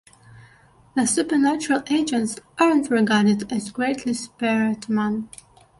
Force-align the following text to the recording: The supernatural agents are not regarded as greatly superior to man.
The 0.95 1.05
supernatural 1.05 1.83
agents 1.91 2.39
are 2.59 2.73
not 2.73 2.89
regarded 2.89 3.53
as 3.53 3.69
greatly 3.69 4.15
superior 4.15 4.73
to 4.73 4.91
man. 4.91 5.29